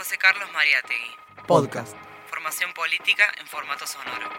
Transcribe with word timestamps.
José 0.00 0.16
Carlos 0.16 0.48
Mariategui. 0.54 1.10
Podcast. 1.46 1.94
Formación 2.30 2.72
política 2.72 3.24
en 3.38 3.46
formato 3.46 3.86
sonoro. 3.86 4.30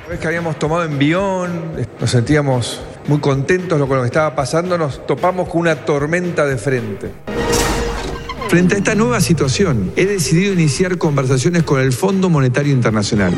Una 0.00 0.08
vez 0.10 0.20
que 0.20 0.26
habíamos 0.26 0.58
tomado 0.58 0.84
envión, 0.84 1.74
nos 1.98 2.10
sentíamos 2.10 2.82
muy 3.06 3.18
contentos 3.20 3.78
con 3.78 3.96
lo 3.96 4.02
que 4.02 4.08
estaba 4.08 4.34
pasando, 4.34 4.76
nos 4.76 5.06
topamos 5.06 5.48
con 5.48 5.62
una 5.62 5.86
tormenta 5.86 6.44
de 6.44 6.58
frente. 6.58 7.12
Frente 8.50 8.74
a 8.74 8.78
esta 8.78 8.94
nueva 8.94 9.22
situación, 9.22 9.94
he 9.96 10.04
decidido 10.04 10.52
iniciar 10.52 10.98
conversaciones 10.98 11.62
con 11.62 11.80
el 11.80 11.94
Fondo 11.94 12.28
Monetario 12.28 12.74
Internacional. 12.74 13.34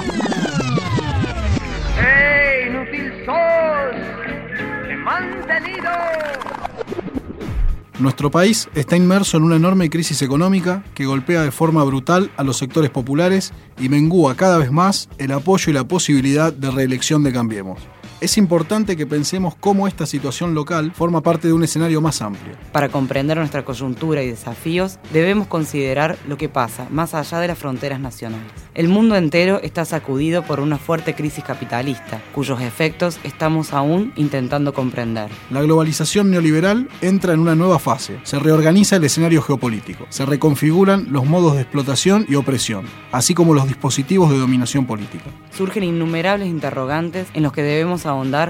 Nuestro 7.99 8.31
país 8.31 8.69
está 8.75 8.95
inmerso 8.95 9.39
en 9.39 9.43
una 9.43 9.57
enorme 9.57 9.89
crisis 9.89 10.21
económica 10.21 10.85
que 10.95 11.07
golpea 11.07 11.43
de 11.43 11.51
forma 11.51 11.83
brutal 11.83 12.31
a 12.37 12.45
los 12.45 12.59
sectores 12.59 12.91
populares 12.91 13.55
y 13.79 13.89
mengúa 13.89 14.37
cada 14.37 14.59
vez 14.59 14.71
más 14.71 15.09
el 15.17 15.33
apoyo 15.33 15.71
y 15.71 15.75
la 15.75 15.89
posibilidad 15.89 16.53
de 16.53 16.71
reelección 16.71 17.23
de 17.23 17.33
Cambiemos. 17.33 17.81
Es 18.27 18.39
importante 18.39 18.97
que 18.97 19.07
pensemos 19.07 19.55
cómo 19.55 19.87
esta 19.87 20.05
situación 20.05 20.53
local 20.53 20.91
forma 20.93 21.21
parte 21.21 21.47
de 21.47 21.55
un 21.55 21.63
escenario 21.63 22.01
más 22.01 22.21
amplio. 22.23 22.57
Para 22.73 22.89
comprender 22.89 23.37
nuestra 23.37 23.65
coyuntura 23.65 24.21
y 24.25 24.27
desafíos, 24.27 24.99
debemos 25.13 25.47
considerar 25.47 26.19
lo 26.27 26.37
que 26.37 26.49
pasa 26.49 26.89
más 26.91 27.15
allá 27.15 27.39
de 27.39 27.47
las 27.47 27.57
fronteras 27.57 28.01
nacionales. 28.01 28.51
El 28.75 28.89
mundo 28.89 29.15
entero 29.15 29.61
está 29.63 29.85
sacudido 29.85 30.43
por 30.43 30.59
una 30.59 30.77
fuerte 30.77 31.15
crisis 31.15 31.45
capitalista, 31.45 32.21
cuyos 32.35 32.61
efectos 32.61 33.21
estamos 33.23 33.73
aún 33.73 34.13
intentando 34.17 34.75
comprender. 34.75 35.31
La 35.51 35.63
globalización 35.63 36.31
neoliberal 36.31 36.89
entra 37.03 37.33
en 37.33 37.39
una 37.39 37.55
nueva 37.55 37.79
fase. 37.79 38.19
Se 38.25 38.41
reorganiza 38.41 38.97
el 38.97 39.05
escenario 39.05 39.41
geopolítico. 39.41 40.05
Se 40.09 40.27
reconfiguran 40.27 41.07
los 41.11 41.25
modos 41.25 41.55
de 41.55 41.63
explotación 41.63 42.27
y 42.29 42.35
opresión, 42.35 42.87
así 43.13 43.35
como 43.35 43.55
los 43.55 43.69
dispositivos 43.69 44.31
de 44.33 44.39
dominación 44.39 44.85
política. 44.85 45.31
Surgen 45.57 45.85
innumerables 45.85 46.49
interrogantes 46.49 47.29
en 47.33 47.45
los 47.45 47.53
que 47.53 47.63
debemos 47.63 48.05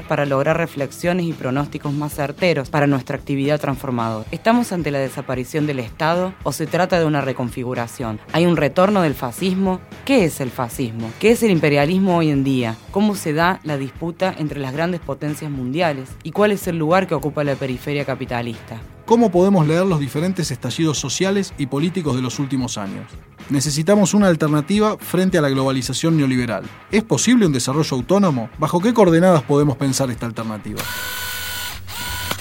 para 0.09 0.27
lograr 0.27 0.57
reflexiones 0.57 1.27
y 1.27 1.33
pronósticos 1.33 1.93
más 1.93 2.15
certeros 2.15 2.71
para 2.71 2.87
nuestra 2.87 3.17
actividad 3.17 3.61
transformadora. 3.61 4.25
¿Estamos 4.31 4.71
ante 4.71 4.93
la 4.93 5.01
desaparición 5.01 5.67
del 5.67 5.81
Estado 5.81 6.35
o 6.45 6.53
se 6.53 6.67
trata 6.67 7.01
de 7.01 7.05
una 7.05 7.21
reconfiguración? 7.21 8.21
¿Hay 8.33 8.47
un 8.47 8.57
retorno 8.57 9.03
del 9.03 9.15
fascismo? 9.15 9.81
¿Qué 10.05 10.25
es 10.25 10.41
el 10.41 10.51
fascismo? 10.51 11.11
¿Qué 11.19 11.33
es 11.33 11.43
el 11.43 11.51
imperialismo 11.51 12.17
hoy 12.17 12.31
en 12.31 12.45
día? 12.45 12.77
¿Cómo 12.93 13.17
se 13.17 13.33
da 13.33 13.59
la 13.65 13.77
disputa 13.77 14.33
entre 14.39 14.61
las 14.61 14.73
grandes 14.73 15.01
potencias 15.01 15.51
mundiales? 15.51 16.11
¿Y 16.23 16.31
cuál 16.31 16.53
es 16.53 16.69
el 16.69 16.79
lugar 16.79 17.09
que 17.09 17.15
ocupa 17.15 17.43
la 17.43 17.57
periferia 17.57 18.05
capitalista? 18.05 18.81
¿Cómo 19.05 19.33
podemos 19.33 19.67
leer 19.67 19.85
los 19.85 19.99
diferentes 19.99 20.51
estallidos 20.53 20.99
sociales 20.99 21.53
y 21.59 21.67
políticos 21.67 22.15
de 22.15 22.23
los 22.23 22.39
últimos 22.39 22.79
años? 22.79 23.07
Necesitamos 23.49 24.13
una 24.13 24.27
alternativa 24.27 24.99
frente 24.99 25.39
a 25.39 25.41
la 25.41 25.49
globalización 25.49 26.17
neoliberal. 26.17 26.65
¿Es 26.91 27.05
posible 27.05 27.47
un 27.47 27.53
desarrollo 27.53 27.97
autónomo? 27.97 28.51
¿Bajo 28.59 28.81
qué 28.81 28.93
coordenadas 28.93 29.43
podemos 29.43 29.77
pensar 29.77 30.11
esta 30.11 30.27
alternativa? 30.27 30.81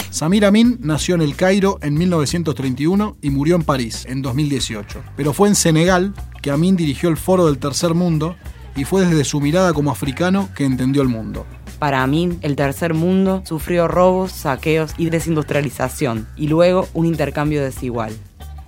Samir 0.10 0.46
Amin 0.46 0.80
nació 0.82 1.14
en 1.16 1.22
El 1.22 1.36
Cairo 1.36 1.78
en 1.82 1.94
1931 1.94 3.18
y 3.22 3.30
murió 3.30 3.56
en 3.56 3.64
París 3.64 4.06
en 4.10 4.24
2018. 4.24 5.04
Pero 5.16 5.34
fue 5.34 5.48
en 5.50 5.56
Senegal 5.56 6.14
que 6.42 6.50
Amin 6.50 6.76
dirigió 6.76 7.10
el 7.10 7.18
Foro 7.18 7.46
del 7.46 7.60
Tercer 7.60 7.94
Mundo 7.94 8.36
y 8.76 8.86
fue 8.86 9.06
desde 9.06 9.26
su 9.26 9.40
mirada 9.40 9.74
como 9.74 9.92
africano 9.92 10.50
que 10.56 10.66
entendió 10.66 11.04
el 11.04 11.10
mundo. 11.10 11.46
Para 11.78 12.02
Amin, 12.02 12.40
el 12.42 12.56
tercer 12.56 12.94
mundo 12.94 13.44
sufrió 13.46 13.88
robos, 13.88 14.32
saqueos 14.32 14.94
y 14.98 15.10
desindustrialización, 15.10 16.28
y 16.38 16.48
luego 16.48 16.88
un 16.94 17.06
intercambio 17.06 17.62
desigual. 17.62 18.14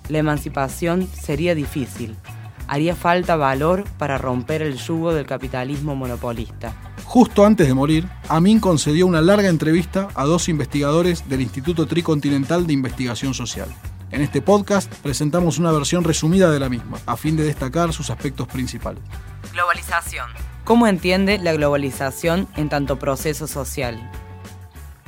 La 0.09 0.19
emancipación 0.19 1.07
sería 1.07 1.55
difícil. 1.55 2.15
Haría 2.67 2.95
falta 2.95 3.35
valor 3.35 3.83
para 3.97 4.17
romper 4.17 4.61
el 4.61 4.77
yugo 4.77 5.13
del 5.13 5.25
capitalismo 5.25 5.95
monopolista. 5.95 6.73
Justo 7.05 7.45
antes 7.45 7.67
de 7.67 7.73
morir, 7.73 8.07
Amin 8.27 8.59
concedió 8.59 9.07
una 9.07 9.21
larga 9.21 9.47
entrevista 9.47 10.09
a 10.15 10.25
dos 10.25 10.49
investigadores 10.49 11.27
del 11.29 11.41
Instituto 11.41 11.87
Tricontinental 11.87 12.67
de 12.67 12.73
Investigación 12.73 13.33
Social. 13.33 13.69
En 14.11 14.21
este 14.21 14.41
podcast 14.41 14.93
presentamos 14.95 15.57
una 15.57 15.71
versión 15.71 16.03
resumida 16.03 16.51
de 16.51 16.59
la 16.59 16.69
misma, 16.69 16.97
a 17.05 17.17
fin 17.17 17.35
de 17.35 17.43
destacar 17.43 17.91
sus 17.91 18.09
aspectos 18.09 18.47
principales. 18.47 19.01
Globalización. 19.53 20.27
¿Cómo 20.63 20.87
entiende 20.87 21.39
la 21.39 21.53
globalización 21.53 22.47
en 22.55 22.69
tanto 22.69 22.99
proceso 22.99 23.47
social? 23.47 24.11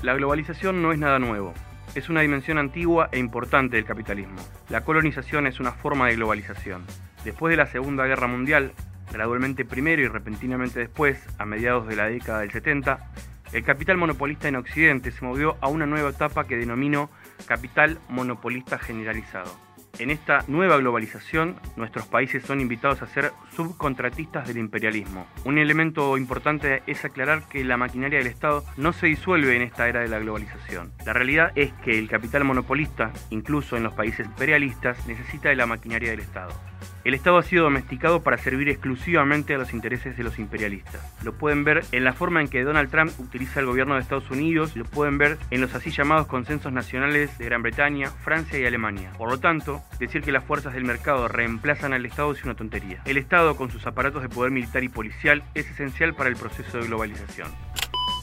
La 0.02 0.14
globalización 0.14 0.82
no 0.82 0.94
es 0.94 1.00
nada 1.00 1.20
nuevo. 1.20 1.54
Es 1.96 2.08
una 2.08 2.22
dimensión 2.22 2.60
antigua 2.60 3.10
e 3.12 3.18
importante 3.18 3.76
del 3.76 3.86
capitalismo. 3.86 4.38
La 4.70 4.82
colonización 4.82 5.48
es 5.48 5.60
una 5.60 5.72
forma 5.72 6.08
de 6.08 6.16
globalización. 6.16 6.84
Después 7.24 7.52
de 7.52 7.58
la 7.58 7.66
Segunda 7.66 8.06
Guerra 8.06 8.28
Mundial, 8.28 8.74
gradualmente 9.12 9.66
primero 9.66 10.02
y 10.04 10.08
repentinamente 10.08 10.80
después, 10.80 11.26
a 11.40 11.46
mediados 11.46 11.88
de 11.88 11.96
la 11.96 12.06
década 12.06 12.42
del 12.42 12.52
70, 12.52 13.12
el 13.54 13.64
capital 13.64 13.98
monopolista 13.98 14.48
en 14.48 14.56
Occidente 14.56 15.12
se 15.12 15.26
movió 15.26 15.58
a 15.62 15.68
una 15.68 15.88
nueva 15.88 16.12
etapa 16.12 16.46
que 16.46 16.58
denominó 16.58 17.10
capital 17.48 17.98
monopolista 18.08 18.78
generalizado. 18.78 19.69
En 20.00 20.12
esta 20.12 20.46
nueva 20.48 20.78
globalización, 20.78 21.58
nuestros 21.76 22.08
países 22.08 22.44
son 22.44 22.62
invitados 22.62 23.02
a 23.02 23.08
ser 23.08 23.34
subcontratistas 23.54 24.48
del 24.48 24.58
imperialismo. 24.58 25.28
Un 25.44 25.58
elemento 25.58 26.18
importante 26.18 26.84
es 26.88 27.04
aclarar 27.04 27.50
que 27.50 27.66
la 27.66 27.76
maquinaria 27.76 28.20
del 28.20 28.28
Estado 28.28 28.64
no 28.78 28.94
se 28.94 29.08
disuelve 29.08 29.58
en 29.58 29.62
esta 29.62 29.90
era 29.90 30.00
de 30.00 30.08
la 30.08 30.20
globalización. 30.20 30.94
La 31.06 31.12
realidad 31.12 31.52
es 31.56 31.74
que 31.84 32.00
el 32.00 32.08
capital 32.08 32.46
monopolista, 32.46 33.12
incluso 33.30 33.76
en 33.76 33.84
los 33.84 33.94
países 33.94 34.26
imperialistas, 34.26 35.06
necesita 35.06 35.50
de 35.50 35.58
la 35.58 35.66
maquinaria 35.66 36.12
del 36.12 36.22
Estado. 36.22 36.69
El 37.06 37.14
Estado 37.14 37.38
ha 37.38 37.44
sido 37.44 37.64
domesticado 37.64 38.24
para 38.24 38.38
servir 38.38 38.68
exclusivamente 38.68 39.56
a 39.56 39.58
los 39.58 39.74
intereses 39.74 40.18
de 40.18 40.24
los 40.24 40.38
imperialistas. 40.38 41.02
Lo 41.24 41.34
pueden 41.34 41.64
ver 41.64 41.86
en 41.94 42.04
la 42.04 42.14
forma 42.14 42.42
en 42.42 42.50
que 42.50 42.64
Donald 42.64 42.92
Trump 42.92 43.12
utiliza 43.20 43.62
el 43.62 43.68
gobierno 43.68 43.96
de 43.96 44.02
Estados 44.02 44.30
Unidos, 44.30 44.76
lo 44.76 44.84
pueden 44.84 45.18
ver 45.18 45.38
en 45.50 45.62
los 45.62 45.74
así 45.76 45.92
llamados 45.92 46.28
consensos 46.28 46.74
nacionales 46.74 47.38
de 47.38 47.46
Gran 47.46 47.62
Bretaña, 47.62 48.10
Francia 48.10 48.60
y 48.60 48.66
Alemania. 48.66 49.12
Por 49.18 49.30
lo 49.30 49.40
tanto, 49.40 49.82
decir 50.00 50.22
que 50.22 50.34
las 50.34 50.44
fuerzas 50.44 50.74
del 50.74 50.84
mercado 50.84 51.28
reemplazan 51.30 51.94
al 51.94 52.06
Estado 52.06 52.34
es 52.34 52.44
una 52.44 52.56
tontería. 52.56 53.02
El 53.06 53.18
Estado, 53.18 53.56
con 53.56 53.72
sus 53.72 53.88
aparatos 53.88 54.22
de 54.22 54.30
poder 54.30 54.52
militar 54.52 54.84
y 54.84 54.90
policial, 54.90 55.44
es 55.56 55.70
esencial 55.70 56.14
para 56.14 56.30
el 56.30 56.36
proceso 56.36 56.80
de 56.80 56.88
globalización. 56.88 57.48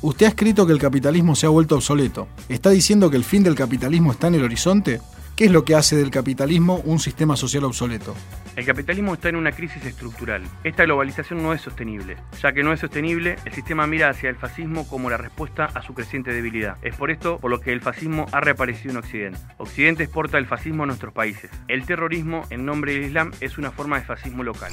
Usted 0.03 0.27
ha 0.27 0.29
escrito 0.29 0.67
que 0.67 0.75
el 0.75 0.79
capitalismo 0.79 1.35
se 1.35 1.47
ha 1.47 1.49
vuelto 1.49 1.77
obsoleto. 1.77 2.29
¿Está 2.49 2.71
diciendo 2.71 3.11
que 3.11 3.17
el 3.17 3.25
fin 3.25 3.43
del 3.43 3.55
capitalismo 3.55 4.13
está 4.13 4.29
en 4.29 4.35
el 4.35 4.45
horizonte? 4.45 5.01
¿Qué 5.37 5.45
es 5.45 5.51
lo 5.51 5.67
que 5.67 5.75
hace 5.75 5.97
del 5.97 6.11
capitalismo 6.11 6.77
un 6.87 6.99
sistema 6.99 7.37
social 7.37 7.65
obsoleto? 7.65 8.17
El 8.57 8.65
capitalismo 8.65 9.13
está 9.13 9.29
en 9.29 9.37
una 9.37 9.53
crisis 9.53 9.85
estructural. 9.85 10.43
Esta 10.65 10.85
globalización 10.85 11.43
no 11.43 11.53
es 11.53 11.61
sostenible. 11.61 12.17
Ya 12.41 12.53
que 12.53 12.63
no 12.63 12.73
es 12.73 12.81
sostenible, 12.81 13.37
el 13.45 13.53
sistema 13.53 13.87
mira 13.87 14.09
hacia 14.09 14.31
el 14.31 14.37
fascismo 14.37 14.89
como 14.89 15.11
la 15.11 15.19
respuesta 15.19 15.67
a 15.67 15.83
su 15.83 15.93
creciente 15.93 16.33
debilidad. 16.33 16.79
Es 16.81 16.97
por 16.97 17.11
esto 17.11 17.39
por 17.39 17.51
lo 17.51 17.61
que 17.61 17.75
el 17.75 17.83
fascismo 17.83 18.25
ha 18.33 18.41
reaparecido 18.41 18.93
en 18.93 18.97
Occidente. 18.97 19.39
Occidente 19.59 20.05
exporta 20.05 20.39
el 20.39 20.47
fascismo 20.47 20.85
a 20.85 20.87
nuestros 20.87 21.13
países. 21.13 21.51
El 21.69 21.85
terrorismo, 21.85 22.47
en 22.49 22.65
nombre 22.65 22.95
del 22.95 23.05
Islam, 23.05 23.33
es 23.43 23.59
una 23.59 23.73
forma 23.73 24.01
de 24.01 24.07
fascismo 24.07 24.43
local. 24.43 24.73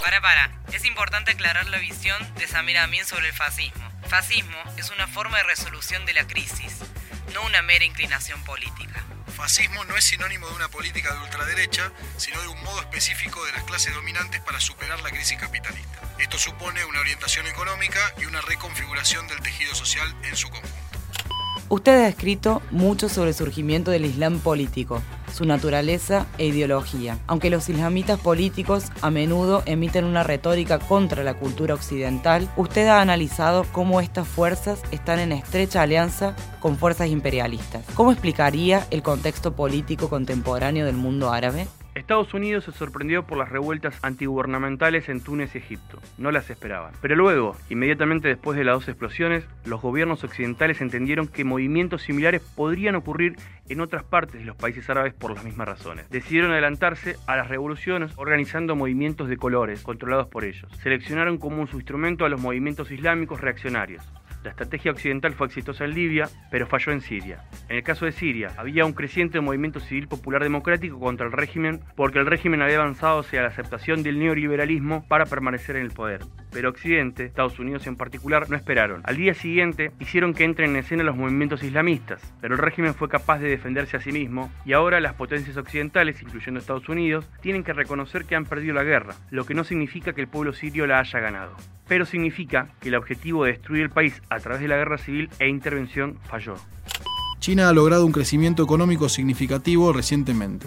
Para, 0.00 0.20
para. 0.20 0.52
Es 0.72 0.84
importante 0.84 1.32
aclarar 1.32 1.68
la 1.70 1.78
visión 1.78 2.22
de 2.38 2.46
Samir 2.46 2.78
Amin 2.78 3.04
sobre 3.04 3.26
el 3.26 3.34
fascismo. 3.34 3.82
Fascismo 4.06 4.58
es 4.76 4.92
una 4.92 5.08
forma 5.08 5.38
de 5.38 5.44
resolución 5.44 6.06
de 6.06 6.12
la 6.12 6.24
crisis, 6.26 6.78
no 7.32 7.42
una 7.42 7.62
mera 7.62 7.84
inclinación 7.84 8.42
política. 8.44 9.04
Fascismo 9.36 9.84
no 9.84 9.96
es 9.96 10.04
sinónimo 10.04 10.48
de 10.48 10.54
una 10.54 10.68
política 10.68 11.12
de 11.14 11.20
ultraderecha, 11.20 11.90
sino 12.16 12.40
de 12.40 12.48
un 12.48 12.62
modo 12.62 12.80
específico 12.80 13.44
de 13.44 13.52
las 13.52 13.64
clases 13.64 13.94
dominantes 13.94 14.40
para 14.40 14.60
superar 14.60 15.00
la 15.00 15.10
crisis 15.10 15.38
capitalista. 15.38 16.00
Esto 16.18 16.38
supone 16.38 16.84
una 16.84 17.00
orientación 17.00 17.46
económica 17.46 18.00
y 18.18 18.26
una 18.26 18.40
reconfiguración 18.42 19.26
del 19.28 19.40
tejido 19.40 19.74
social 19.74 20.14
en 20.24 20.36
su 20.36 20.50
conjunto. 20.50 20.81
Usted 21.72 22.02
ha 22.02 22.08
escrito 22.08 22.60
mucho 22.70 23.08
sobre 23.08 23.30
el 23.30 23.34
surgimiento 23.34 23.90
del 23.90 24.04
Islam 24.04 24.40
político, 24.40 25.00
su 25.32 25.46
naturaleza 25.46 26.26
e 26.36 26.44
ideología. 26.44 27.18
Aunque 27.26 27.48
los 27.48 27.66
islamitas 27.66 28.20
políticos 28.20 28.92
a 29.00 29.10
menudo 29.10 29.62
emiten 29.64 30.04
una 30.04 30.22
retórica 30.22 30.78
contra 30.78 31.24
la 31.24 31.32
cultura 31.32 31.72
occidental, 31.72 32.46
usted 32.58 32.88
ha 32.88 33.00
analizado 33.00 33.64
cómo 33.72 34.02
estas 34.02 34.28
fuerzas 34.28 34.82
están 34.90 35.18
en 35.18 35.32
estrecha 35.32 35.80
alianza 35.80 36.36
con 36.60 36.76
fuerzas 36.76 37.08
imperialistas. 37.08 37.86
¿Cómo 37.94 38.12
explicaría 38.12 38.86
el 38.90 39.02
contexto 39.02 39.56
político 39.56 40.10
contemporáneo 40.10 40.84
del 40.84 40.96
mundo 40.96 41.32
árabe? 41.32 41.68
Estados 41.94 42.32
Unidos 42.32 42.64
se 42.64 42.72
sorprendió 42.72 43.26
por 43.26 43.36
las 43.36 43.50
revueltas 43.50 43.98
antigubernamentales 44.02 45.10
en 45.10 45.20
Túnez 45.20 45.54
y 45.54 45.58
Egipto. 45.58 45.98
No 46.16 46.30
las 46.30 46.48
esperaban. 46.48 46.92
Pero 47.02 47.16
luego, 47.16 47.54
inmediatamente 47.68 48.28
después 48.28 48.56
de 48.56 48.64
las 48.64 48.76
dos 48.76 48.88
explosiones, 48.88 49.44
los 49.66 49.82
gobiernos 49.82 50.24
occidentales 50.24 50.80
entendieron 50.80 51.28
que 51.28 51.44
movimientos 51.44 52.02
similares 52.02 52.40
podrían 52.40 52.94
ocurrir 52.94 53.36
en 53.68 53.80
otras 53.82 54.04
partes 54.04 54.40
de 54.40 54.46
los 54.46 54.56
países 54.56 54.88
árabes 54.88 55.12
por 55.12 55.34
las 55.34 55.44
mismas 55.44 55.68
razones. 55.68 56.08
Decidieron 56.08 56.52
adelantarse 56.52 57.16
a 57.26 57.36
las 57.36 57.48
revoluciones 57.48 58.12
organizando 58.16 58.74
movimientos 58.74 59.28
de 59.28 59.36
colores 59.36 59.82
controlados 59.82 60.28
por 60.28 60.44
ellos. 60.44 60.72
Seleccionaron 60.82 61.36
como 61.36 61.66
su 61.66 61.76
instrumento 61.76 62.24
a 62.24 62.30
los 62.30 62.40
movimientos 62.40 62.90
islámicos 62.90 63.40
reaccionarios. 63.42 64.02
La 64.44 64.50
estrategia 64.50 64.90
occidental 64.90 65.34
fue 65.34 65.46
exitosa 65.46 65.84
en 65.84 65.94
Libia, 65.94 66.28
pero 66.50 66.66
falló 66.66 66.92
en 66.92 67.00
Siria. 67.00 67.44
En 67.68 67.76
el 67.76 67.82
caso 67.84 68.06
de 68.06 68.12
Siria, 68.12 68.50
había 68.56 68.84
un 68.84 68.92
creciente 68.92 69.40
movimiento 69.40 69.78
civil 69.78 70.08
popular 70.08 70.42
democrático 70.42 70.98
contra 70.98 71.26
el 71.26 71.32
régimen 71.32 71.80
porque 71.94 72.18
el 72.18 72.26
régimen 72.26 72.60
había 72.60 72.78
avanzado 72.78 73.20
hacia 73.20 73.42
la 73.42 73.48
aceptación 73.48 74.02
del 74.02 74.18
neoliberalismo 74.18 75.06
para 75.06 75.26
permanecer 75.26 75.76
en 75.76 75.82
el 75.82 75.92
poder. 75.92 76.22
Pero 76.50 76.70
Occidente, 76.70 77.24
Estados 77.24 77.58
Unidos 77.58 77.86
en 77.86 77.96
particular, 77.96 78.50
no 78.50 78.56
esperaron. 78.56 79.02
Al 79.04 79.16
día 79.16 79.34
siguiente 79.34 79.92
hicieron 80.00 80.34
que 80.34 80.44
entren 80.44 80.70
en 80.70 80.76
escena 80.76 81.04
los 81.04 81.16
movimientos 81.16 81.62
islamistas, 81.62 82.34
pero 82.40 82.54
el 82.54 82.60
régimen 82.60 82.94
fue 82.94 83.08
capaz 83.08 83.38
de 83.38 83.48
defenderse 83.48 83.96
a 83.96 84.00
sí 84.00 84.10
mismo 84.10 84.50
y 84.64 84.72
ahora 84.72 85.00
las 85.00 85.14
potencias 85.14 85.56
occidentales, 85.56 86.20
incluyendo 86.20 86.58
Estados 86.58 86.88
Unidos, 86.88 87.30
tienen 87.40 87.62
que 87.62 87.72
reconocer 87.72 88.24
que 88.24 88.34
han 88.34 88.44
perdido 88.44 88.74
la 88.74 88.84
guerra, 88.84 89.14
lo 89.30 89.46
que 89.46 89.54
no 89.54 89.64
significa 89.64 90.12
que 90.12 90.20
el 90.20 90.28
pueblo 90.28 90.52
sirio 90.52 90.86
la 90.86 90.98
haya 90.98 91.20
ganado 91.20 91.56
pero 91.92 92.06
significa 92.06 92.70
que 92.80 92.88
el 92.88 92.94
objetivo 92.94 93.44
de 93.44 93.52
destruir 93.52 93.82
el 93.82 93.90
país 93.90 94.14
a 94.30 94.40
través 94.40 94.62
de 94.62 94.68
la 94.68 94.76
guerra 94.76 94.96
civil 94.96 95.28
e 95.38 95.48
intervención 95.50 96.16
falló. 96.22 96.54
China 97.38 97.68
ha 97.68 97.72
logrado 97.74 98.06
un 98.06 98.12
crecimiento 98.12 98.62
económico 98.62 99.10
significativo 99.10 99.92
recientemente. 99.92 100.66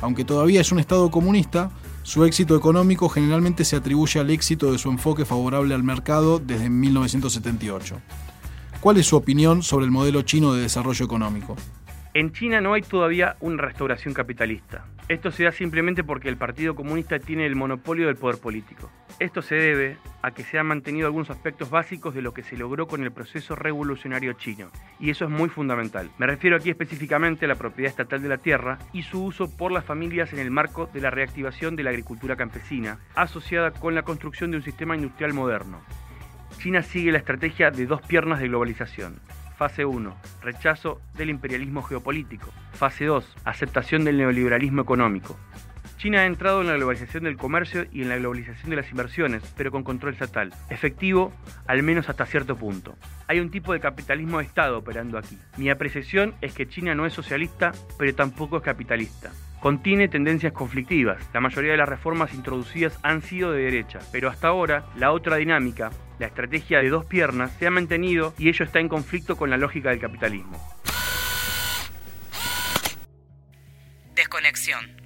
Aunque 0.00 0.24
todavía 0.24 0.62
es 0.62 0.72
un 0.72 0.78
Estado 0.78 1.10
comunista, 1.10 1.70
su 2.02 2.24
éxito 2.24 2.56
económico 2.56 3.10
generalmente 3.10 3.62
se 3.66 3.76
atribuye 3.76 4.18
al 4.18 4.30
éxito 4.30 4.72
de 4.72 4.78
su 4.78 4.88
enfoque 4.88 5.26
favorable 5.26 5.74
al 5.74 5.82
mercado 5.82 6.38
desde 6.38 6.70
1978. 6.70 8.00
¿Cuál 8.80 8.96
es 8.96 9.06
su 9.06 9.16
opinión 9.16 9.62
sobre 9.62 9.84
el 9.84 9.90
modelo 9.90 10.22
chino 10.22 10.54
de 10.54 10.62
desarrollo 10.62 11.04
económico? 11.04 11.56
En 12.16 12.30
China 12.30 12.60
no 12.60 12.74
hay 12.74 12.82
todavía 12.82 13.34
una 13.40 13.60
restauración 13.60 14.14
capitalista. 14.14 14.86
Esto 15.08 15.32
se 15.32 15.42
da 15.42 15.50
simplemente 15.50 16.04
porque 16.04 16.28
el 16.28 16.36
Partido 16.36 16.76
Comunista 16.76 17.18
tiene 17.18 17.44
el 17.44 17.56
monopolio 17.56 18.06
del 18.06 18.14
poder 18.14 18.40
político. 18.40 18.88
Esto 19.18 19.42
se 19.42 19.56
debe 19.56 19.96
a 20.22 20.30
que 20.30 20.44
se 20.44 20.56
han 20.56 20.68
mantenido 20.68 21.08
algunos 21.08 21.30
aspectos 21.30 21.70
básicos 21.70 22.14
de 22.14 22.22
lo 22.22 22.32
que 22.32 22.44
se 22.44 22.56
logró 22.56 22.86
con 22.86 23.02
el 23.02 23.10
proceso 23.10 23.56
revolucionario 23.56 24.34
chino, 24.34 24.70
y 25.00 25.10
eso 25.10 25.24
es 25.24 25.30
muy 25.32 25.48
fundamental. 25.48 26.08
Me 26.16 26.28
refiero 26.28 26.56
aquí 26.56 26.70
específicamente 26.70 27.46
a 27.46 27.48
la 27.48 27.56
propiedad 27.56 27.90
estatal 27.90 28.22
de 28.22 28.28
la 28.28 28.38
tierra 28.38 28.78
y 28.92 29.02
su 29.02 29.24
uso 29.24 29.50
por 29.50 29.72
las 29.72 29.84
familias 29.84 30.32
en 30.32 30.38
el 30.38 30.52
marco 30.52 30.88
de 30.94 31.00
la 31.00 31.10
reactivación 31.10 31.74
de 31.74 31.82
la 31.82 31.90
agricultura 31.90 32.36
campesina, 32.36 33.00
asociada 33.16 33.72
con 33.72 33.96
la 33.96 34.02
construcción 34.02 34.52
de 34.52 34.58
un 34.58 34.62
sistema 34.62 34.94
industrial 34.94 35.32
moderno. 35.34 35.80
China 36.58 36.80
sigue 36.82 37.10
la 37.10 37.18
estrategia 37.18 37.72
de 37.72 37.86
dos 37.86 38.02
piernas 38.02 38.38
de 38.38 38.46
globalización. 38.46 39.20
Fase 39.56 39.84
1. 39.84 40.16
Rechazo 40.42 41.00
del 41.16 41.30
imperialismo 41.30 41.82
geopolítico. 41.82 42.50
Fase 42.72 43.04
2. 43.04 43.36
Aceptación 43.44 44.04
del 44.04 44.18
neoliberalismo 44.18 44.82
económico. 44.82 45.38
China 45.96 46.20
ha 46.20 46.26
entrado 46.26 46.60
en 46.60 46.66
la 46.66 46.74
globalización 46.74 47.24
del 47.24 47.38
comercio 47.38 47.86
y 47.90 48.02
en 48.02 48.10
la 48.10 48.16
globalización 48.16 48.68
de 48.68 48.76
las 48.76 48.90
inversiones, 48.90 49.42
pero 49.56 49.70
con 49.70 49.84
control 49.84 50.12
estatal, 50.12 50.52
efectivo 50.68 51.32
al 51.66 51.82
menos 51.82 52.10
hasta 52.10 52.26
cierto 52.26 52.56
punto. 52.56 52.94
Hay 53.26 53.40
un 53.40 53.50
tipo 53.50 53.72
de 53.72 53.80
capitalismo 53.80 54.38
de 54.38 54.44
Estado 54.44 54.76
operando 54.76 55.16
aquí. 55.16 55.38
Mi 55.56 55.70
apreciación 55.70 56.34
es 56.42 56.52
que 56.52 56.68
China 56.68 56.94
no 56.94 57.06
es 57.06 57.14
socialista, 57.14 57.72
pero 57.96 58.14
tampoco 58.14 58.58
es 58.58 58.62
capitalista. 58.62 59.30
Contiene 59.64 60.08
tendencias 60.08 60.52
conflictivas. 60.52 61.26
La 61.32 61.40
mayoría 61.40 61.70
de 61.70 61.78
las 61.78 61.88
reformas 61.88 62.34
introducidas 62.34 62.98
han 63.02 63.22
sido 63.22 63.50
de 63.50 63.62
derecha, 63.62 63.98
pero 64.12 64.28
hasta 64.28 64.48
ahora 64.48 64.84
la 64.94 65.10
otra 65.10 65.36
dinámica, 65.36 65.90
la 66.18 66.26
estrategia 66.26 66.80
de 66.80 66.90
dos 66.90 67.06
piernas, 67.06 67.50
se 67.58 67.66
ha 67.66 67.70
mantenido 67.70 68.34
y 68.36 68.50
ello 68.50 68.62
está 68.62 68.80
en 68.80 68.90
conflicto 68.90 69.38
con 69.38 69.48
la 69.48 69.56
lógica 69.56 69.88
del 69.88 70.00
capitalismo. 70.00 70.58
Desconexión. 74.14 75.00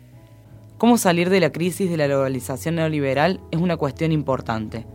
¿Cómo 0.76 0.98
salir 0.98 1.30
de 1.30 1.38
la 1.38 1.52
crisis 1.52 1.88
de 1.88 1.96
la 1.96 2.08
globalización 2.08 2.74
neoliberal? 2.74 3.40
Es 3.52 3.60
una 3.60 3.76
cuestión 3.76 4.10
importante. 4.10 4.86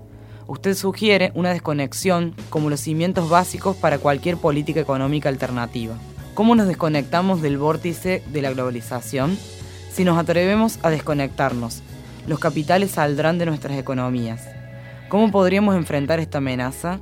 Usted 0.46 0.74
sugiere 0.74 1.32
una 1.36 1.52
desconexión 1.54 2.36
como 2.50 2.70
los 2.70 2.82
cimientos 2.82 3.30
básicos 3.30 3.78
para 3.78 3.98
cualquier 3.98 4.36
política 4.36 4.82
económica 4.82 5.30
alternativa. 5.30 5.96
¿Cómo 6.34 6.56
nos 6.56 6.68
desconectamos 6.68 7.44
del 7.44 7.60
vórtice 7.60 8.24
de 8.32 8.42
la 8.42 8.52
globalización? 8.52 9.38
Si 9.92 10.04
nos 10.04 10.18
atrevemos 10.18 10.80
a 10.82 10.90
desconectarnos, 10.90 11.84
los 12.28 12.40
capitales 12.40 12.90
saldrán 12.90 13.38
de 13.38 13.46
nuestras 13.46 13.78
economías. 13.78 14.50
¿Cómo 15.10 15.30
podríamos 15.30 15.76
enfrentar 15.76 16.20
esta 16.20 16.40
amenaza? 16.40 17.00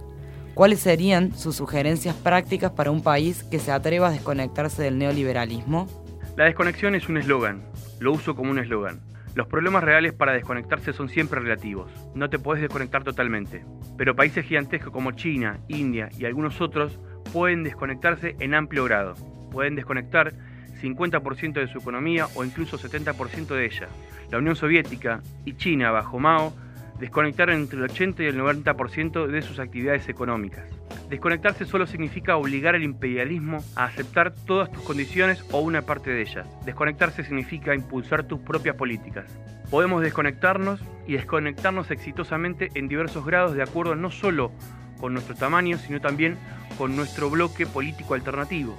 ¿Cuáles 0.54 0.82
serían 0.82 1.34
sus 1.34 1.56
sugerencias 1.56 2.14
prácticas 2.14 2.72
para 2.72 2.92
un 2.92 3.04
país 3.04 3.44
que 3.46 3.60
se 3.60 3.72
atreva 3.72 4.10
a 4.10 4.12
desconectarse 4.12 4.84
del 4.84 4.98
neoliberalismo? 4.98 5.88
La 6.36 6.44
desconexión 6.44 6.94
es 6.96 7.08
un 7.08 7.16
eslogan, 7.16 7.64
lo 8.02 8.12
uso 8.12 8.36
como 8.36 8.52
un 8.52 8.60
eslogan. 8.60 9.00
Los 9.34 9.48
problemas 9.48 9.86
reales 9.86 10.12
para 10.12 10.34
desconectarse 10.34 10.92
son 10.92 11.08
siempre 11.08 11.40
relativos, 11.40 11.90
no 12.16 12.30
te 12.30 12.38
puedes 12.38 12.62
desconectar 12.62 13.06
totalmente, 13.06 13.64
pero 13.98 14.14
países 14.14 14.46
gigantescos 14.46 14.92
como 14.92 15.14
China, 15.14 15.62
India 15.70 16.10
y 16.20 16.26
algunos 16.26 16.60
otros 16.60 17.00
pueden 17.32 17.64
desconectarse 17.64 18.36
en 18.40 18.54
amplio 18.54 18.84
grado. 18.86 19.16
Pueden 19.52 19.76
desconectar 19.76 20.34
50% 20.82 21.54
de 21.54 21.68
su 21.68 21.80
economía 21.80 22.28
o 22.36 22.44
incluso 22.44 22.78
70% 22.78 23.48
de 23.48 23.66
ella. 23.66 23.88
La 24.32 24.38
Unión 24.38 24.56
Soviética 24.56 25.22
y 25.46 25.54
China 25.56 25.92
bajo 25.92 26.20
Mao 26.20 26.54
desconectaron 27.00 27.56
entre 27.56 27.80
el 27.80 27.86
80 27.86 28.24
y 28.24 28.28
el 28.28 28.40
90% 28.40 29.28
de 29.28 29.42
sus 29.42 29.60
actividades 29.60 30.08
económicas. 30.08 30.70
Desconectarse 31.10 31.66
solo 31.66 31.88
significa 31.88 32.38
obligar 32.38 32.76
al 32.76 32.84
imperialismo 32.84 33.64
a 33.76 33.86
aceptar 33.86 34.34
todas 34.34 34.72
tus 34.72 34.84
condiciones 34.84 35.44
o 35.52 35.60
una 35.60 35.82
parte 35.82 36.12
de 36.12 36.22
ellas. 36.22 36.48
Desconectarse 36.64 37.24
significa 37.24 37.76
impulsar 37.76 38.24
tus 38.24 38.40
propias 38.40 38.76
políticas. 38.76 39.26
Podemos 39.70 40.02
desconectarnos 40.02 40.82
y 41.08 41.14
desconectarnos 41.14 41.92
exitosamente 41.92 42.70
en 42.76 42.88
diversos 42.88 43.26
grados 43.26 43.56
de 43.56 43.64
acuerdo 43.64 43.96
no 43.96 44.12
solo 44.12 44.52
con 45.00 45.14
nuestro 45.14 45.36
tamaño, 45.36 45.78
sino 45.80 46.00
también 46.00 46.38
con 46.78 46.96
nuestro 46.96 47.30
bloque 47.30 47.66
político 47.66 48.14
alternativo, 48.14 48.76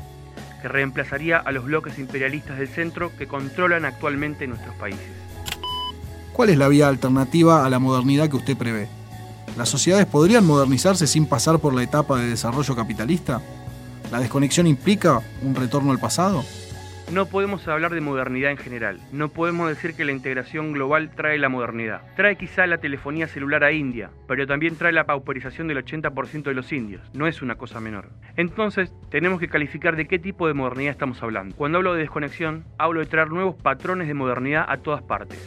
que 0.60 0.68
reemplazaría 0.68 1.38
a 1.38 1.52
los 1.52 1.64
bloques 1.64 1.98
imperialistas 1.98 2.58
del 2.58 2.68
centro 2.68 3.10
que 3.16 3.26
controlan 3.26 3.84
actualmente 3.84 4.46
nuestros 4.46 4.74
países. 4.76 5.06
¿Cuál 6.32 6.50
es 6.50 6.56
la 6.56 6.68
vía 6.68 6.88
alternativa 6.88 7.64
a 7.64 7.70
la 7.70 7.78
modernidad 7.78 8.30
que 8.30 8.36
usted 8.36 8.56
prevé? 8.56 8.88
¿Las 9.56 9.68
sociedades 9.68 10.06
podrían 10.06 10.46
modernizarse 10.46 11.06
sin 11.06 11.26
pasar 11.26 11.58
por 11.58 11.74
la 11.74 11.82
etapa 11.82 12.18
de 12.18 12.28
desarrollo 12.28 12.74
capitalista? 12.74 13.42
¿La 14.10 14.20
desconexión 14.20 14.66
implica 14.66 15.20
un 15.42 15.54
retorno 15.54 15.92
al 15.92 15.98
pasado? 15.98 16.44
No 17.12 17.26
podemos 17.26 17.68
hablar 17.68 17.92
de 17.92 18.00
modernidad 18.00 18.52
en 18.52 18.56
general. 18.56 18.98
No 19.12 19.28
podemos 19.28 19.68
decir 19.68 19.92
que 19.92 20.06
la 20.06 20.12
integración 20.12 20.72
global 20.72 21.10
trae 21.14 21.36
la 21.36 21.50
modernidad. 21.50 22.00
Trae 22.16 22.36
quizá 22.36 22.66
la 22.66 22.78
telefonía 22.78 23.28
celular 23.28 23.64
a 23.64 23.72
India, 23.72 24.08
pero 24.26 24.46
también 24.46 24.76
trae 24.76 24.92
la 24.92 25.04
pauperización 25.04 25.68
del 25.68 25.84
80% 25.84 26.44
de 26.44 26.54
los 26.54 26.72
indios. 26.72 27.02
No 27.12 27.26
es 27.26 27.42
una 27.42 27.56
cosa 27.56 27.80
menor. 27.80 28.08
Entonces, 28.38 28.94
tenemos 29.10 29.40
que 29.40 29.48
calificar 29.48 29.94
de 29.94 30.08
qué 30.08 30.18
tipo 30.18 30.46
de 30.46 30.54
modernidad 30.54 30.92
estamos 30.92 31.22
hablando. 31.22 31.54
Cuando 31.54 31.76
hablo 31.76 31.92
de 31.92 32.00
desconexión, 32.00 32.64
hablo 32.78 33.00
de 33.00 33.06
traer 33.06 33.28
nuevos 33.28 33.56
patrones 33.56 34.08
de 34.08 34.14
modernidad 34.14 34.64
a 34.66 34.78
todas 34.78 35.02
partes. 35.02 35.38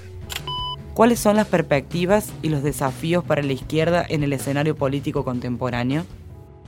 ¿Cuáles 0.94 1.18
son 1.18 1.36
las 1.36 1.48
perspectivas 1.48 2.32
y 2.44 2.50
los 2.50 2.62
desafíos 2.62 3.24
para 3.24 3.42
la 3.42 3.54
izquierda 3.54 4.06
en 4.08 4.22
el 4.22 4.34
escenario 4.34 4.76
político 4.76 5.26
contemporáneo? 5.26 6.06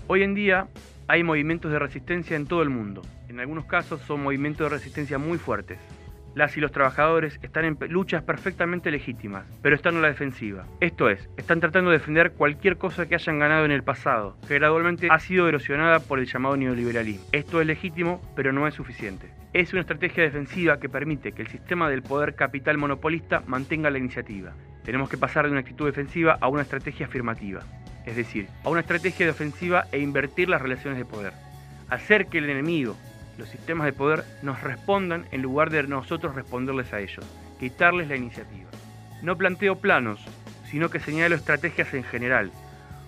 Hoy 0.07 0.23
en 0.23 0.33
día 0.33 0.69
hay 1.07 1.23
movimientos 1.23 1.71
de 1.71 1.79
resistencia 1.79 2.35
en 2.35 2.47
todo 2.47 2.61
el 2.61 2.69
mundo. 2.69 3.01
En 3.29 3.39
algunos 3.39 3.65
casos 3.65 4.01
son 4.01 4.23
movimientos 4.23 4.69
de 4.69 4.77
resistencia 4.77 5.17
muy 5.17 5.37
fuertes. 5.37 5.79
Las 6.35 6.55
y 6.55 6.59
los 6.59 6.71
trabajadores 6.71 7.39
están 7.41 7.65
en 7.65 7.77
luchas 7.89 8.21
perfectamente 8.23 8.91
legítimas, 8.91 9.45
pero 9.63 9.75
están 9.75 9.95
a 9.97 10.01
la 10.01 10.09
defensiva. 10.09 10.65
Esto 10.81 11.09
es, 11.09 11.29
están 11.37 11.61
tratando 11.61 11.89
de 11.89 11.97
defender 11.97 12.33
cualquier 12.33 12.77
cosa 12.77 13.07
que 13.07 13.15
hayan 13.15 13.39
ganado 13.39 13.65
en 13.65 13.71
el 13.71 13.83
pasado, 13.83 14.37
que 14.47 14.55
gradualmente 14.55 15.07
ha 15.09 15.19
sido 15.19 15.47
erosionada 15.47 15.99
por 15.99 16.19
el 16.19 16.27
llamado 16.27 16.55
neoliberalismo. 16.55 17.25
Esto 17.31 17.59
es 17.59 17.65
legítimo, 17.65 18.21
pero 18.35 18.51
no 18.51 18.67
es 18.67 18.75
suficiente. 18.75 19.31
Es 19.53 19.71
una 19.71 19.81
estrategia 19.81 20.23
defensiva 20.23 20.79
que 20.79 20.89
permite 20.89 21.31
que 21.31 21.41
el 21.41 21.47
sistema 21.47 21.89
del 21.89 22.03
poder 22.03 22.35
capital 22.35 22.77
monopolista 22.77 23.41
mantenga 23.47 23.89
la 23.89 23.97
iniciativa. 23.97 24.53
Tenemos 24.83 25.09
que 25.09 25.17
pasar 25.17 25.45
de 25.45 25.51
una 25.51 25.61
actitud 25.61 25.87
defensiva 25.87 26.37
a 26.39 26.49
una 26.49 26.61
estrategia 26.61 27.07
afirmativa, 27.07 27.61
es 28.07 28.15
decir, 28.15 28.47
a 28.63 28.69
una 28.69 28.79
estrategia 28.79 29.25
de 29.25 29.33
ofensiva 29.33 29.85
e 29.91 29.99
invertir 29.99 30.47
las 30.47 30.61
relaciones 30.61 30.97
de 30.97 31.05
poder. 31.05 31.33
Hacer 31.89 32.27
que 32.27 32.37
el 32.37 32.49
enemigo, 32.49 32.95
los 33.37 33.49
sistemas 33.49 33.85
de 33.85 33.93
poder 33.93 34.23
nos 34.41 34.63
respondan 34.63 35.25
en 35.31 35.41
lugar 35.41 35.69
de 35.69 35.83
nosotros 35.83 36.33
responderles 36.33 36.93
a 36.93 37.01
ellos, 37.01 37.25
quitarles 37.59 38.07
la 38.07 38.15
iniciativa. 38.15 38.69
No 39.21 39.37
planteo 39.37 39.75
planos, 39.75 40.25
sino 40.71 40.89
que 40.89 41.01
señalo 41.01 41.35
estrategias 41.35 41.93
en 41.93 42.05
general, 42.05 42.51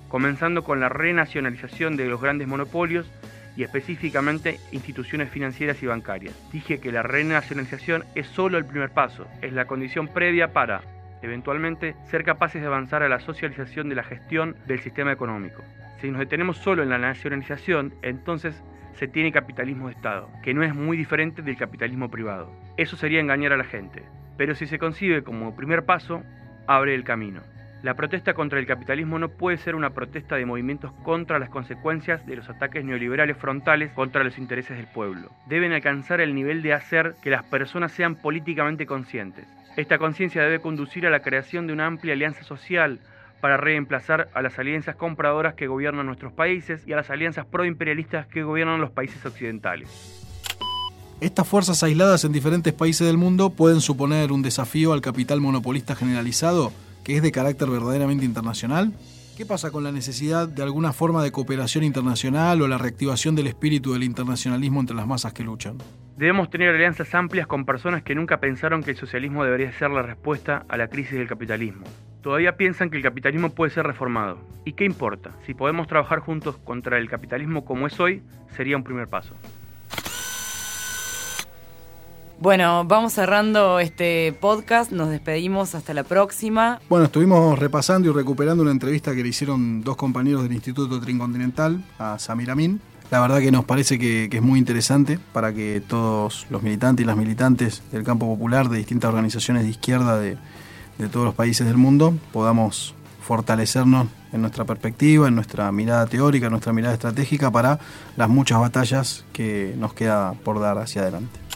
comenzando 0.09 0.65
con 0.65 0.81
la 0.81 0.89
renacionalización 0.89 1.95
de 1.95 2.05
los 2.05 2.21
grandes 2.21 2.49
monopolios 2.49 3.09
y 3.55 3.63
específicamente 3.63 4.59
instituciones 4.73 5.29
financieras 5.29 5.81
y 5.81 5.85
bancarias. 5.85 6.35
Dije 6.51 6.79
que 6.79 6.91
la 6.91 7.03
renacionalización 7.03 8.03
es 8.15 8.27
solo 8.27 8.57
el 8.57 8.65
primer 8.65 8.89
paso, 8.89 9.27
es 9.41 9.53
la 9.53 9.65
condición 9.65 10.09
previa 10.09 10.51
para, 10.51 10.81
eventualmente, 11.21 11.95
ser 12.05 12.23
capaces 12.23 12.61
de 12.61 12.67
avanzar 12.67 13.03
a 13.03 13.09
la 13.09 13.19
socialización 13.19 13.89
de 13.89 13.95
la 13.95 14.03
gestión 14.03 14.55
del 14.67 14.79
sistema 14.79 15.11
económico. 15.11 15.63
Si 16.01 16.09
nos 16.09 16.19
detenemos 16.19 16.57
solo 16.57 16.83
en 16.83 16.89
la 16.89 16.97
nacionalización, 16.97 17.93
entonces 18.01 18.63
se 18.93 19.07
tiene 19.07 19.31
capitalismo 19.31 19.87
de 19.87 19.93
Estado, 19.93 20.29
que 20.43 20.53
no 20.53 20.63
es 20.63 20.73
muy 20.73 20.97
diferente 20.97 21.41
del 21.41 21.57
capitalismo 21.57 22.09
privado. 22.09 22.51
Eso 22.77 22.97
sería 22.97 23.19
engañar 23.19 23.53
a 23.53 23.57
la 23.57 23.63
gente, 23.63 24.03
pero 24.37 24.55
si 24.55 24.65
se 24.65 24.79
concibe 24.79 25.23
como 25.23 25.55
primer 25.55 25.85
paso, 25.85 26.23
abre 26.67 26.95
el 26.95 27.03
camino. 27.03 27.41
La 27.81 27.93
protesta 27.93 28.33
contra 28.33 28.59
el 28.59 28.65
capitalismo 28.65 29.19
no 29.19 29.29
puede 29.29 29.57
ser 29.57 29.73
una 29.73 29.91
protesta 29.91 30.35
de 30.35 30.45
movimientos 30.45 30.91
contra 31.03 31.39
las 31.39 31.49
consecuencias 31.49 32.25
de 32.27 32.35
los 32.35 32.49
ataques 32.49 32.83
neoliberales 32.83 33.37
frontales 33.37 33.93
contra 33.93 34.25
los 34.25 34.37
intereses 34.37 34.75
del 34.75 34.87
pueblo. 34.87 35.29
Deben 35.47 35.71
alcanzar 35.71 36.19
el 36.19 36.35
nivel 36.35 36.61
de 36.61 36.73
hacer 36.73 37.15
que 37.23 37.29
las 37.29 37.45
personas 37.45 37.93
sean 37.93 38.15
políticamente 38.15 38.85
conscientes. 38.85 39.45
Esta 39.77 39.97
conciencia 39.97 40.43
debe 40.43 40.59
conducir 40.59 41.07
a 41.07 41.09
la 41.09 41.21
creación 41.21 41.67
de 41.67 41.73
una 41.73 41.85
amplia 41.85 42.15
alianza 42.15 42.43
social 42.43 42.99
para 43.39 43.55
reemplazar 43.55 44.27
a 44.33 44.41
las 44.41 44.59
alianzas 44.59 44.97
compradoras 44.97 45.53
que 45.53 45.67
gobiernan 45.67 46.05
nuestros 46.05 46.33
países 46.33 46.85
y 46.85 46.91
a 46.91 46.97
las 46.97 47.09
alianzas 47.09 47.45
proimperialistas 47.45 48.27
que 48.27 48.43
gobiernan 48.43 48.81
los 48.81 48.91
países 48.91 49.25
occidentales. 49.25 49.87
Estas 51.21 51.47
fuerzas 51.47 51.81
aisladas 51.81 52.25
en 52.25 52.33
diferentes 52.33 52.73
países 52.73 53.07
del 53.07 53.17
mundo 53.17 53.51
pueden 53.51 53.79
suponer 53.79 54.33
un 54.33 54.41
desafío 54.41 54.91
al 54.91 54.99
capital 54.99 55.39
monopolista 55.39 55.95
generalizado 55.95 56.73
es 57.15 57.21
de 57.21 57.31
carácter 57.31 57.69
verdaderamente 57.69 58.25
internacional? 58.25 58.93
¿Qué 59.37 59.45
pasa 59.45 59.71
con 59.71 59.85
la 59.85 59.91
necesidad 59.93 60.49
de 60.49 60.63
alguna 60.63 60.91
forma 60.91 61.23
de 61.23 61.31
cooperación 61.31 61.85
internacional 61.85 62.61
o 62.61 62.67
la 62.67 62.77
reactivación 62.77 63.35
del 63.35 63.47
espíritu 63.47 63.93
del 63.93 64.03
internacionalismo 64.03 64.81
entre 64.81 64.97
las 64.97 65.07
masas 65.07 65.31
que 65.31 65.43
luchan? 65.43 65.77
Debemos 66.17 66.49
tener 66.49 66.75
alianzas 66.75 67.15
amplias 67.15 67.47
con 67.47 67.63
personas 67.63 68.03
que 68.03 68.15
nunca 68.15 68.41
pensaron 68.41 68.83
que 68.83 68.91
el 68.91 68.97
socialismo 68.97 69.45
debería 69.45 69.71
ser 69.71 69.91
la 69.91 70.01
respuesta 70.01 70.65
a 70.67 70.75
la 70.75 70.89
crisis 70.89 71.13
del 71.13 71.29
capitalismo. 71.29 71.85
Todavía 72.21 72.57
piensan 72.57 72.89
que 72.89 72.97
el 72.97 73.03
capitalismo 73.03 73.51
puede 73.51 73.71
ser 73.71 73.87
reformado. 73.87 74.39
¿Y 74.65 74.73
qué 74.73 74.83
importa? 74.83 75.31
Si 75.45 75.53
podemos 75.53 75.87
trabajar 75.87 76.19
juntos 76.19 76.57
contra 76.57 76.97
el 76.97 77.09
capitalismo 77.09 77.63
como 77.63 77.87
es 77.87 77.97
hoy, 78.01 78.21
sería 78.57 78.75
un 78.75 78.83
primer 78.83 79.07
paso. 79.07 79.33
Bueno, 82.41 82.85
vamos 82.85 83.11
cerrando 83.11 83.81
este 83.81 84.31
podcast, 84.31 84.93
nos 84.93 85.09
despedimos 85.09 85.75
hasta 85.75 85.93
la 85.93 86.05
próxima. 86.05 86.79
Bueno, 86.87 87.07
estuvimos 87.07 87.59
repasando 87.59 88.09
y 88.09 88.13
recuperando 88.13 88.63
una 88.63 88.71
entrevista 88.71 89.13
que 89.13 89.23
le 89.23 89.27
hicieron 89.27 89.81
dos 89.83 89.97
compañeros 89.97 90.43
del 90.43 90.53
Instituto 90.53 91.01
Trincontinental 91.01 91.83
a 91.97 92.17
Samir 92.17 92.49
Amin. 92.49 92.79
La 93.11 93.19
verdad 93.19 93.39
que 93.39 93.51
nos 93.51 93.65
parece 93.65 93.99
que, 93.99 94.29
es 94.31 94.41
muy 94.41 94.57
interesante 94.57 95.19
para 95.33 95.51
que 95.53 95.81
todos 95.85 96.47
los 96.49 96.63
militantes 96.63 97.03
y 97.03 97.07
las 97.07 97.17
militantes 97.17 97.83
del 97.91 98.05
campo 98.05 98.25
popular 98.25 98.69
de 98.69 98.77
distintas 98.77 99.09
organizaciones 99.09 99.63
de 99.63 99.71
izquierda 99.71 100.17
de, 100.17 100.37
de 100.97 101.09
todos 101.09 101.25
los 101.25 101.35
países 101.35 101.67
del 101.67 101.75
mundo 101.75 102.13
podamos 102.31 102.95
fortalecernos 103.21 104.07
en 104.31 104.39
nuestra 104.39 104.63
perspectiva, 104.63 105.27
en 105.27 105.35
nuestra 105.35 105.69
mirada 105.73 106.05
teórica, 106.05 106.45
en 106.45 106.51
nuestra 106.51 106.71
mirada 106.71 106.93
estratégica 106.93 107.51
para 107.51 107.79
las 108.15 108.29
muchas 108.29 108.61
batallas 108.61 109.25
que 109.33 109.75
nos 109.77 109.93
queda 109.93 110.35
por 110.45 110.61
dar 110.61 110.77
hacia 110.77 111.01
adelante. 111.01 111.48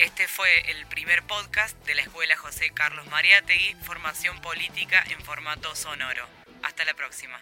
Este 0.00 0.26
fue 0.28 0.48
el 0.70 0.86
primer 0.86 1.22
podcast 1.24 1.76
de 1.84 1.94
la 1.94 2.00
Escuela 2.00 2.34
José 2.34 2.70
Carlos 2.70 3.06
Mariátegui, 3.08 3.76
Formación 3.84 4.40
Política 4.40 5.04
en 5.10 5.20
formato 5.20 5.76
sonoro. 5.76 6.26
Hasta 6.62 6.86
la 6.86 6.94
próxima. 6.94 7.38